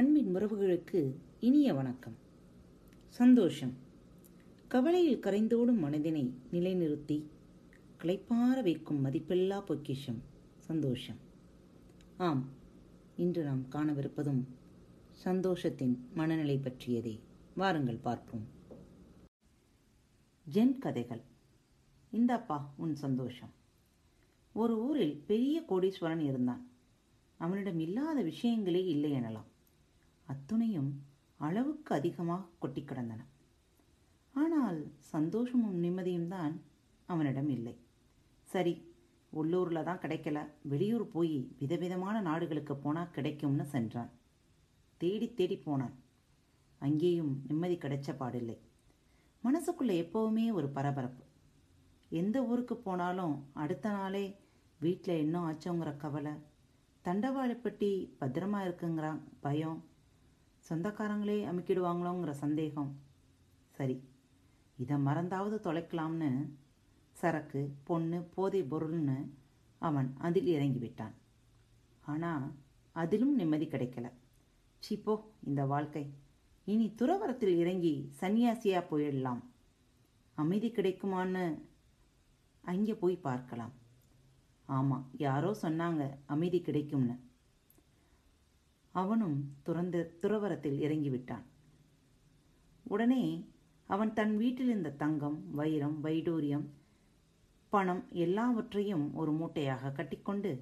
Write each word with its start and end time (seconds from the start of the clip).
அன்பின் 0.00 0.36
உறவுகளுக்கு 0.36 1.14
இனிய 1.40 1.74
வணக்கம். 1.74 2.14
சந்தோஷம். 3.08 3.72
கவலையில் 4.68 5.20
கரைந்தோடும் 5.20 5.82
மனதினை 5.82 6.30
நிலைநிறுத்தி 6.52 7.22
கிளைப்பார 8.02 8.62
வைக்கும் 8.62 9.04
மதிப்பில்லா 9.04 9.60
பொக்கிஷம் 9.60 10.22
சந்தோஷம். 10.58 11.16
ஆம் 12.16 12.48
இன்று 13.16 13.44
நாம் 13.44 13.66
காணவிருப்பதும் 13.72 14.44
சந்தோஷத்தின் 15.24 15.96
மனநிலை 16.14 16.58
பற்றியதே. 16.58 17.20
வாருங்கள் 17.56 17.96
பார்ப்போம். 17.96 18.46
ஜென் 20.52 20.78
கதைகள். 20.78 21.22
இந்தாப்பா 22.12 22.60
உன் 22.76 22.94
சந்தோஷம். 22.94 23.50
ஒரு 24.52 24.78
ஊரில் 24.78 25.22
பெரிய 25.26 25.62
கோடீஸ்வரன் 25.68 26.24
இருந்தான். 26.24 26.70
அவனிடம் 27.38 27.78
இல்லாத 27.78 28.22
விஷயங்களே 28.22 28.86
இல்லை 28.86 29.12
எனலாம். 29.12 29.48
அத்துணையும் 30.32 30.90
அளவுக்கு 31.40 31.94
அதிகமாக 31.94 32.48
கொட்டி 32.62 32.82
கிடந்தன. 32.84 33.20
ஆனால் 34.34 34.78
சந்தோஷமும் 35.12 35.78
நிம்மதியும் 35.84 36.28
தான் 36.28 36.54
அவனிடம் 37.08 37.48
இல்லை. 37.48 37.74
சரி 38.48 38.74
உள்ளூரில் 39.32 39.86
தான் 39.88 40.02
கிடைக்கல. 40.04 40.38
வெளியூர் 40.72 41.06
போய் 41.14 41.36
விதவிதமான 41.58 42.16
நாடுகளுக்கு 42.20 42.76
போனால் 42.76 43.14
கிடைக்கும்னு 43.16 43.66
சென்றான். 43.74 44.10
தேடி 45.00 45.28
தேடி 45.34 45.56
போனான். 45.56 45.96
அங்கேயும் 46.78 47.32
நிம்மதி 47.48 47.76
கிடைச்ச 47.76 48.10
பாடில்லை. 48.20 48.56
மனசுக்குள்ளே 49.44 49.96
எப்போவுமே 50.04 50.46
ஒரு 50.52 50.68
பரபரப்பு. 50.76 51.24
எந்த 52.20 52.36
ஊருக்கு 52.42 52.76
போனாலும் 52.76 53.34
அடுத்த 53.62 53.90
நாளே 53.90 54.24
வீட்டில் 54.80 55.20
என்ன 55.24 55.36
ஆச்சோங்கிற 55.48 55.90
கவலை. 55.96 56.34
தண்டவாளப்பட்டி 57.04 57.90
பத்திரமா 58.20 58.58
இருக்குங்கிற 58.66 59.08
பயம் 59.44 59.78
சொந்தக்காரங்களே 60.68 61.38
அமுக்கிடுவாங்களோங்கிற 61.50 62.32
சந்தேகம். 62.44 62.90
சரி 63.76 63.96
இதை 64.78 64.96
மறந்தாவது 65.08 65.56
தொலைக்கலாம்னு 65.66 66.30
சரக்கு 67.16 67.60
பொண்ணு 67.88 68.18
போதை 68.34 68.60
பொருள்னு 68.62 69.18
அவன் 69.78 70.08
அதில் 70.26 70.50
இறங்கிவிட்டான். 70.56 71.14
ஆனால் 72.12 72.46
அதிலும் 72.92 73.34
நிம்மதி 73.34 73.66
கிடைக்கல. 73.66 74.06
சிப்போ 74.82 75.14
இந்த 75.48 75.62
வாழ்க்கை. 75.72 76.04
இனி 76.64 76.86
துறவரத்தில் 77.00 77.56
இறங்கி 77.62 77.94
சன்னியாசியாக 78.20 78.88
போயிடலாம். 78.90 79.42
அமைதி 80.34 80.68
கிடைக்குமான்னு 80.68 81.44
அங்கே 82.64 82.94
போய் 82.94 83.16
பார்க்கலாம். 83.28 83.74
ஆமாம் 84.68 85.04
யாரோ 85.18 85.50
சொன்னாங்க 85.62 86.02
அமைதி 86.26 86.60
கிடைக்கும்னு. 86.60 87.16
அவனும் 88.94 89.38
துறந்த 89.62 89.96
துறவரத்தில் 90.22 90.78
இறங்கிவிட்டான். 90.86 91.44
உடனே 92.84 93.24
அவன் 93.86 94.12
தன் 94.12 94.36
வீட்டில் 94.36 94.66
இருந்த 94.66 94.90
தங்கம் 94.90 95.38
வைரம் 95.54 96.04
வைடூரியம் 96.04 96.66
பணம் 97.72 98.02
எல்லாவற்றையும் 98.24 99.06
ஒரு 99.14 99.32
மூட்டையாக 99.32 99.92
கட்டிக்கொண்டு 99.92 100.52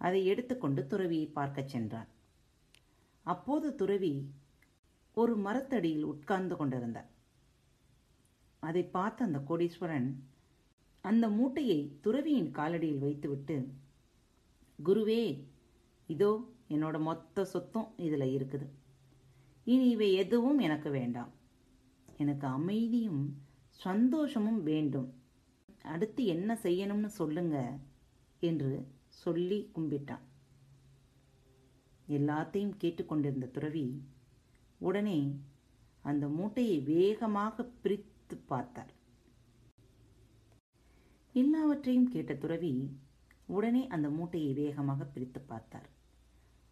அதை 0.00 0.20
எடுத்துக்கொண்டு 0.26 0.86
துறவியை 0.86 1.26
பார்க்கச் 1.26 1.68
சென்றான். 1.68 2.08
அப்போது 3.26 3.74
துறவி 3.74 4.14
ஒரு 5.14 5.36
மரத்தடியில் 5.36 6.04
உட்கார்ந்து 6.04 6.56
கொண்டிருந்தார். 6.56 7.10
அதை 8.62 8.82
பார்த்த 8.96 9.24
அந்த 9.24 9.38
கோடீஸ்வரன் 9.48 10.08
அந்த 11.04 11.28
மூட்டையை 11.28 11.80
துறவியின் 12.00 12.50
காலடியில் 12.50 12.98
வைத்துவிட்டு 12.98 13.56
குருவே 14.78 15.22
இதோ 16.08 16.30
என்னோட 16.70 16.96
மொத்த 16.98 17.44
சொத்தும் 17.44 17.88
இதில் 18.06 18.32
இருக்குது. 18.36 18.66
இனி 19.66 19.86
இவை 19.88 20.08
எதுவும் 20.22 20.58
எனக்கு 20.58 20.90
வேண்டாம். 20.90 21.32
எனக்கு 22.16 22.46
அமைதியும் 22.46 23.22
சந்தோஷமும் 23.80 24.62
வேண்டும். 24.62 25.08
அடுத்து 25.94 26.22
என்ன 26.34 26.58
செய்யணும்னு 26.62 27.10
சொல்லுங்க 27.20 27.56
என்று 28.42 28.70
சொல்லி 29.22 29.58
கும்பிட்டான். 29.74 30.24
எல்லாத்தையும் 32.08 32.76
கேட்டுக்கொண்டிருந்த 32.82 33.46
துறவி 33.46 33.86
உடனே 34.80 35.18
அந்த 36.04 36.24
மூட்டையை 36.28 36.76
வேகமாக 36.92 37.64
பிரித்து 37.82 38.36
பார்த்தார் 38.50 38.92
எல்லாவற்றையும் 41.34 42.08
கேட்ட 42.08 42.34
துறவி 42.34 42.72
உடனே 43.56 43.82
அந்த 43.94 44.08
மூட்டையை 44.10 44.52
வேகமாக 44.60 45.04
பிரித்து 45.14 45.40
பார்த்தார் 45.40 45.88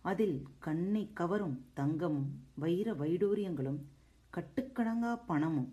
அதில் 0.04 0.46
கண்ணை 0.58 1.10
கவரும் 1.12 1.66
தங்கமும் 1.74 2.30
வைர 2.54 2.92
வைடூரியங்களும் 2.92 3.78
கட்டுக்கடங்கா 4.32 5.20
பணமும். 5.26 5.72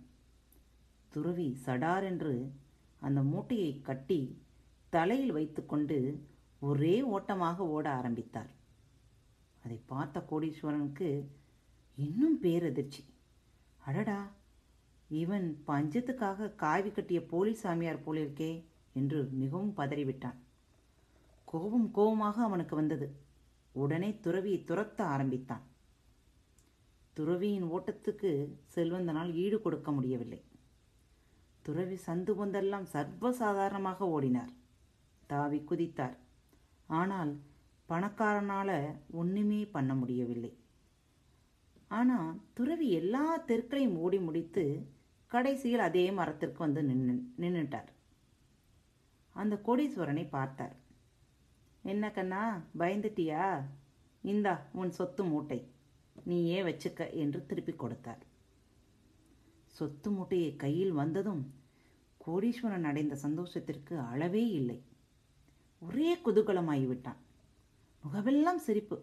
துறவி 1.09 1.57
சடாரென்று 1.65 2.51
அந்த 2.99 3.21
மூட்டையை 3.21 3.81
கட்டி 3.81 4.41
தலையில் 4.89 5.31
வைத்துக்கொண்டு 5.31 6.27
ஒரே 6.59 7.01
ஓட்டமாக 7.01 7.67
ஓட 7.67 7.91
ஆரம்பித்தார். 7.91 8.49
அதை 9.63 9.81
பார்த்த 9.85 10.23
கோடீஸ்வரனுக்கு 10.31 11.25
இன்னும் 11.95 12.37
பேரதிர்ச்சி. 12.41 13.03
அடடா 13.85 14.31
இவன் 15.07 15.63
பஞ்சத்துக்காக 15.67 16.55
காவி 16.55 16.91
கட்டிய 16.91 17.25
போலி 17.25 17.53
சாமியார் 17.53 18.05
போலிருக்கே 18.05 18.65
என்று 18.93 19.29
மிகவும் 19.31 19.73
பதறிவிட்டான். 19.77 20.39
கோபம் 21.45 21.91
கோபமாக 21.91 22.43
அவனுக்கு 22.43 22.75
வந்தது. 22.75 23.20
உடனே 23.73 24.09
துறவியை 24.19 24.63
துரத்த 24.69 25.01
ஆரம்பித்தான். 25.13 25.65
துறவியின் 27.17 27.67
ஓட்டத்துக்கு 27.75 28.31
செல்வந்தனால் 28.75 29.31
ஈடு 29.33 29.61
கொடுக்க 29.61 29.91
முடியவில்லை. 29.91 30.41
துறவி 31.65 31.97
சந்து 32.05 32.33
பொந்தெல்லாம் 32.39 32.87
சர்வசாதாரணமாக 32.93 34.07
ஓடினார். 34.15 34.51
தாவி 35.27 35.59
குதித்தார். 35.69 36.17
ஆனால் 36.87 37.31
பணக்காரனால் 37.89 38.77
ஒன்றுமே 39.11 39.61
பண்ண 39.65 39.91
முடியவில்லை. 39.95 40.51
ஆனால் 41.87 42.29
துறவி 42.57 42.87
எல்லா 42.99 43.23
தெருக்களையும் 43.49 43.97
ஓடி 44.05 44.19
முடித்து 44.27 44.63
கடைசியில் 45.31 45.83
அதே 45.87 46.11
மரத்திற்கு 46.11 46.59
வந்து 46.65 46.83
நின்று 46.83 47.13
நின்றுட்டார் 47.41 47.89
அந்த 49.35 49.55
கோடீஸ்வரனை 49.67 50.29
பார்த்தார். 50.29 50.75
என்ன 51.83 52.11
கண்ணா 52.11 52.61
பயந்துட்டியா? 52.77 53.63
இந்தா 54.21 54.65
உன் 54.71 54.91
சொத்து 54.91 55.23
மூட்டை. 55.23 55.59
நீயே 56.23 56.61
வச்சுக்க 56.61 57.13
என்று 57.13 57.45
திருப்பி 57.45 57.73
கொடுத்தார். 57.73 58.23
சொத்து 59.67 60.11
மூட்டையை 60.11 60.55
கையில் 60.55 60.91
வந்ததும் 60.91 61.53
கோடீஸ்வரன் 62.25 62.83
அடைந்த 62.83 63.15
சந்தோஷத்திற்கு 63.15 63.99
அளவே 63.99 64.47
இல்லை. 64.47 64.83
ஒரே 65.79 66.17
குதூகலமாகிவிட்டான் 66.25 67.19
முகவெல்லாம் 68.03 68.55
சிரிப்பு. 68.55 68.97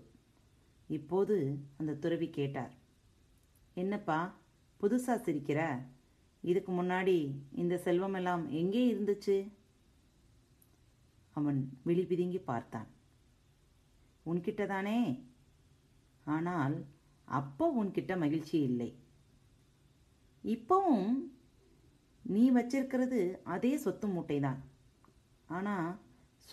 இப்போது 0.89 1.59
அந்த 1.77 1.93
துறவி 1.95 2.31
கேட்டார் 2.31 2.75
என்னப்பா 3.75 4.35
புதுசாக 4.81 5.25
சிரிக்கிற? 5.27 5.61
இதுக்கு 6.41 6.73
முன்னாடி 6.73 7.17
இந்த 7.55 7.77
செல்வமெல்லாம் 7.77 8.51
எங்கே 8.51 8.95
இருந்துச்சு? 8.95 9.37
அவன் 11.39 11.59
விழி 11.89 12.05
பிதுங்கி 12.11 12.41
பார்த்தான். 12.51 12.89
உன்கிட்ட 14.27 14.63
தானே 14.75 14.99
ஆனால் 16.37 16.77
அப்போ 17.29 17.67
உன்கிட்ட 17.81 18.13
மகிழ்ச்சி 18.25 18.57
இல்லை. 18.71 18.91
இப்போவும் 20.45 21.11
நீ 22.25 22.43
வச்சிருக்கிறது 22.57 23.21
அதே 23.55 23.73
சொத்து 23.85 24.07
மூட்டை 24.15 24.39
தான் 24.47 24.61
ஆனால் 25.57 25.89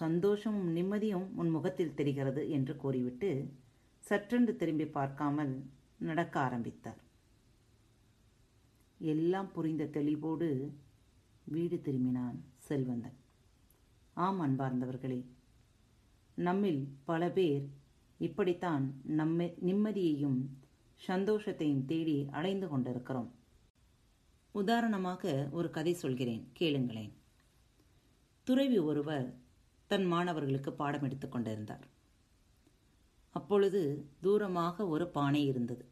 சந்தோஷமும் 0.02 0.70
நிம்மதியும் 0.78 1.28
உன் 1.42 1.52
முகத்தில் 1.56 1.98
தெரிகிறது 2.00 2.42
என்று 2.58 2.74
கூறிவிட்டு 2.84 3.30
சற்றென்று 4.04 4.54
திரும்பி 4.62 4.88
பார்க்காமல் 4.98 5.54
நடக்க 6.08 6.36
ஆரம்பித்தார். 6.48 7.00
எல்லாம் 9.00 9.50
புரிந்த 9.56 9.84
தெளிவோடு 9.98 10.50
வீடு 11.54 11.78
திரும்பினான் 11.86 12.38
செல்வந்தன். 12.68 13.18
ஆம் 14.18 14.42
அன்பார்ந்தவர்களே. 14.42 15.26
நம்மில் 16.36 16.88
பல 17.06 17.30
பேர் 17.30 17.70
இப்படித்தான் 18.18 19.02
நம்மை 19.04 19.54
நிம்மதியையும் 19.66 20.46
சந்தோஷத்தையும் 21.08 21.86
தேடி 21.86 22.26
அலைந்து 22.32 22.68
கொண்டிருக்கிறோம். 22.68 23.32
உதாரணமாக 24.52 25.50
ஒரு 25.52 25.70
கதை 25.70 25.94
சொல்கிறேன் 25.94 26.52
கேளுங்களேன். 26.60 27.12
துறவி 28.44 28.78
ஒருவர் 28.78 29.36
தன் 29.88 30.06
மாணவர்களுக்கு 30.06 30.74
பாடம் 30.74 31.04
எடுத்து 31.04 31.30
கொண்டிருந்தார். 31.30 31.88
அப்பொழுது 33.30 34.10
தூரமாக 34.22 34.88
ஒரு 34.88 35.08
பானை 35.08 35.46
இருந்தது. 35.46 35.86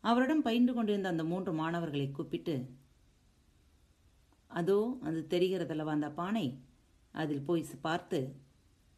அவரிடம் 0.00 0.42
பயின்று 0.42 0.74
கொண்டிருந்த 0.74 1.08
அந்த 1.08 1.24
மூன்று 1.24 1.52
மாணவர்களை 1.52 2.10
கூப்பிட்டு 2.10 2.78
அதோ 4.50 4.78
அது 5.02 5.18
தெரிகிறதல்லவா 5.30 5.92
அந்த 5.98 6.10
பானை? 6.10 6.46
அதில் 7.14 7.46
போய் 7.48 7.62
பார்த்து 7.80 8.18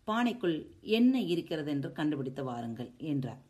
பானைக்குள் 0.08 0.56
என்ன 0.80 1.14
இருக்கிறது 1.22 1.70
என்று 1.70 1.88
கண்டுபிடித்து 1.92 2.42
வாருங்கள் 2.44 2.90
என்றார். 3.10 3.42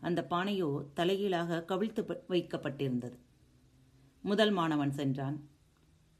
அந்த 0.00 0.20
பானையோ 0.30 0.68
தலைகீழாக 0.94 1.60
கவிழ்த்து 1.70 2.02
வைக்கப்பட்டிருந்தது. 2.28 3.16
முதல் 4.24 4.50
மாணவன் 4.50 4.90
சென்றான். 4.90 5.36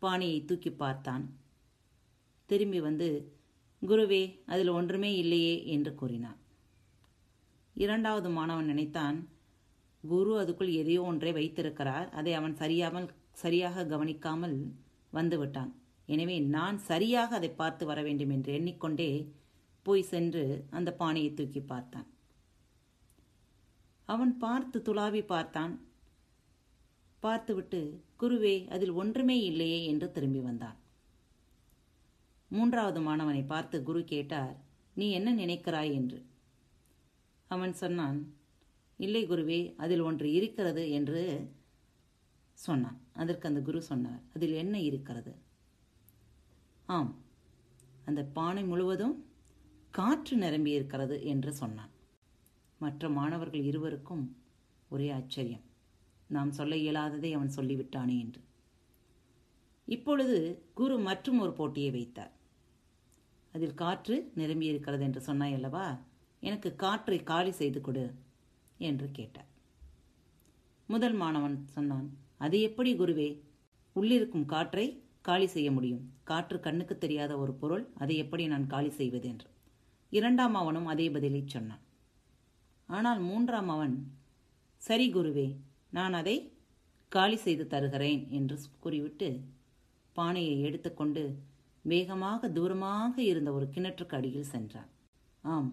பானையை 0.02 0.38
தூக்கி 0.44 0.70
பார்த்தான். 0.72 1.24
திரும்பி 2.48 2.80
வந்து 2.80 3.08
குருவே 3.82 4.22
அதில் 4.46 4.68
ஒன்றுமே 4.68 5.10
இல்லையே 5.16 5.54
என்று 5.66 5.92
கூறினான். 5.94 6.38
இரண்டாவது 7.76 8.28
மாணவன் 8.30 8.64
நினைத்தான் 8.64 9.16
குரு 10.04 10.32
அதுக்குள் 10.42 10.72
எதையோ 10.80 11.02
ஒன்றை 11.02 11.32
வைத்திருக்கிறார். 11.32 12.08
அதை 12.10 12.32
அவன் 12.34 12.56
சரியாமல் 12.56 13.08
சரியாக 13.34 13.84
கவனிக்காமல் 13.84 14.56
வந்துவிட்டான். 15.12 15.72
எனவே 16.08 16.36
நான் 16.56 16.78
சரியாக 16.90 17.30
அதை 17.34 17.50
பார்த்து 17.50 17.84
வர 17.86 18.02
வேண்டும் 18.02 18.30
என்று 18.30 18.50
எண்ணிக்கொண்டே 18.52 19.10
போய் 19.86 20.02
சென்று 20.02 20.44
அந்த 20.70 20.90
பானையை 20.92 21.30
தூக்கி 21.34 21.60
பார்த்தான். 21.60 22.08
அவன் 24.08 24.32
பார்த்து 24.38 24.78
துளாவி 24.78 25.22
பார்த்தான். 25.24 25.74
பார்த்துவிட்டு 27.22 27.80
குருவே 28.20 28.56
அதில் 28.68 28.94
ஒன்றுமே 28.94 29.36
இல்லையே 29.40 29.80
என்று 29.84 30.06
திரும்பி 30.10 30.40
வந்தான். 30.40 30.78
மூன்றாவது 32.50 33.00
மாணவனை 33.00 33.42
பார்த்து 33.46 33.76
குரு 33.82 34.00
கேட்டார் 34.04 34.54
நீ 34.96 35.06
என்ன 35.10 35.28
நினைக்கிறாய்? 35.34 35.92
என்று. 35.92 36.18
அவன் 37.50 37.72
சொன்னான் 37.72 38.18
இல்லை 38.98 39.22
குருவே 39.26 39.60
அதில் 39.76 40.00
ஒன்று 40.00 40.28
இருக்கிறது 40.32 40.82
என்று 40.90 41.22
சொன்னான். 42.66 42.98
அதற்கு 43.12 43.48
அந்த 43.48 43.60
குரு 43.60 43.80
சொன்னார் 43.82 44.22
அதில் 44.34 44.54
என்ன 44.62 44.76
இருக்கிறது? 44.80 45.32
ஆம் 46.86 47.12
அந்த 48.04 48.20
பானை 48.36 48.62
முழுவதும் 48.64 49.16
காற்று 49.90 50.36
நிரம்பி 50.36 50.70
இருக்கிறது 50.70 51.16
என்று 51.24 51.52
சொன்னான். 51.52 51.92
மற்ற 52.80 53.08
மாணவர்கள் 53.08 53.68
இருவருக்கும் 53.70 54.24
ஒரே 54.88 55.10
ஆச்சரியம். 55.10 55.64
நாம் 56.28 56.50
சொல்ல 56.52 56.74
இயலாததை 56.76 57.30
அவன் 57.32 57.56
சொல்லிவிட்டானே 57.56 58.16
என்று. 58.18 58.40
இப்பொழுது 59.88 60.38
குரு 60.74 60.96
மற்றும் 60.98 61.40
ஒரு 61.40 61.52
போட்டியை 61.52 61.90
வைத்தார். 61.90 62.32
அதில் 63.54 63.78
காற்று 63.82 64.16
நிரம்பி 64.34 64.66
இருக்கிறது 64.66 65.02
என்று 65.02 65.20
சொன்னாய் 65.20 65.54
அல்லவா? 65.54 65.86
எனக்கு 66.42 66.70
காற்றை 66.76 67.18
காலி 67.22 67.52
செய்து 67.60 67.80
கொடு 67.80 68.04
என்று 68.78 69.08
கேட்டார். 69.10 69.50
முதல் 70.88 71.16
மாணவன் 71.22 71.58
சொன்னான் 71.66 72.08
அது 72.40 72.56
எப்படி 72.60 72.90
குருவே? 72.94 73.28
உள்ளிருக்கும் 73.96 74.46
காற்றை 74.52 74.86
காலி 75.20 75.46
செய்ய 75.46 75.68
முடியும். 75.70 76.04
காற்று 76.24 76.56
கண்ணுக்கு 76.60 76.94
தெரியாத 76.98 77.32
ஒரு 77.38 77.52
பொருள் 77.54 77.84
அதை 77.94 78.16
எப்படி 78.16 78.46
நான் 78.46 78.66
காலி 78.66 78.90
செய்வது 78.90 79.28
என்று. 79.28 79.48
இரண்டாம் 80.12 80.54
அவனும் 80.54 80.86
அதே 80.86 81.06
பதிலை 81.10 81.42
சொன்னான். 81.46 81.82
ஆனால் 82.88 83.20
மூன்றாம் 83.20 83.68
அவன் 83.68 83.94
சரி 84.82 85.06
குருவே 85.12 85.48
நான் 85.90 86.12
அதை 86.12 86.36
காலி 87.12 87.36
செய்து 87.36 87.64
தருகிறேன் 87.66 88.22
என்று 88.30 88.56
கூறிவிட்டு 88.84 89.28
பானையை 90.16 90.56
எடுத்துக்கொண்டு 90.60 91.22
வேகமாக 91.84 92.48
தூரமாக 92.48 93.14
இருந்த 93.22 93.50
ஒரு 93.52 93.66
கிணற்றுக்கு 93.74 94.16
அடியில் 94.18 94.52
சென்றான். 94.52 94.90
ஆம் 95.44 95.70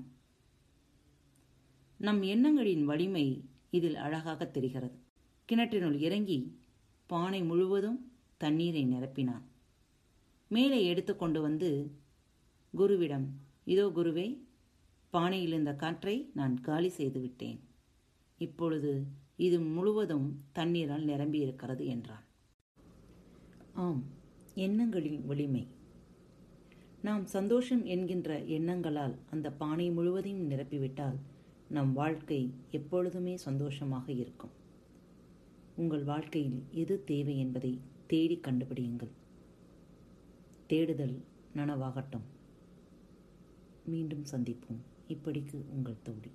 நம் 1.99 2.21
எண்ணங்களின் 2.33 2.83
வலிமை 2.85 3.25
இதில் 3.69 3.97
அழகாக 4.05 4.45
தெரிகிறது. 4.45 4.97
கிணற்றினுள் 5.51 5.95
இறங்கி 5.99 6.37
பானை 7.07 7.43
முழுவதும் 7.43 7.97
தண்ணீரை 8.37 8.83
நிரப்பினான். 8.85 9.41
மேலே 10.47 10.85
எடுத்துக்கொண்டு 10.85 11.41
வந்து 11.41 11.69
குருவிடம் 12.73 13.25
இதோ 13.63 13.85
குருவே 13.87 14.25
பானையில் 15.13 15.47
இருந்த 15.47 15.73
காற்றை 15.73 16.31
நான் 16.33 16.55
காலி 16.61 16.89
செய்து 16.89 17.19
விட்டேன். 17.19 17.59
இப்பொழுது 18.37 18.93
இது 19.35 19.59
முழுவதும் 19.59 20.27
தண்ணீரால் 20.51 21.05
நிரம்பியிருக்கிறது 21.05 21.85
என்றான். 21.85 22.25
ஆம் 23.73 24.01
எண்ணங்களின் 24.67 25.25
வலிமை. 25.25 25.67
நாம் 27.01 27.25
சந்தோஷம் 27.25 27.85
என்கின்ற 27.85 28.39
எண்ணங்களால் 28.57 29.17
அந்த 29.29 29.51
பானை 29.51 29.89
முழுவதையும் 29.89 30.49
நிரப்பிவிட்டால் 30.49 31.19
நம் 31.67 31.93
வாழ்க்கை 31.93 32.41
எப்பொழுதுமே 32.71 33.37
சந்தோஷமாக 33.37 34.11
இருக்கும். 34.11 34.55
உங்கள் 35.75 36.03
வாழ்க்கையில் 36.03 36.63
எது 36.71 37.03
தேவை 37.03 37.39
என்பதை 37.39 37.79
தேடி 38.07 38.39
கண்டுபிடியுங்கள். 38.43 39.11
தேடுதல் 40.67 41.23
நனவாகட்டும். 41.55 42.23
மீண்டும் 43.85 44.23
சந்திப்போம். 44.31 44.81
இப்படிக்கு 45.07 45.69
உங்கள் 45.69 46.01
தோழி 46.03 46.31